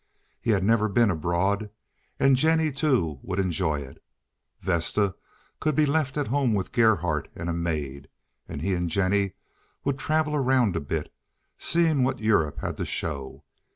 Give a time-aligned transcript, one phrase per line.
[0.41, 1.69] He had never been abroad,
[2.19, 4.01] and Jennie, too, would enjoy it.
[4.59, 5.13] Vesta
[5.59, 8.09] could be left at home with Gerhardt and a maid,
[8.49, 9.33] and he and Jennie
[9.83, 11.13] would travel around a bit,
[11.59, 13.43] seeing what Europe had to show.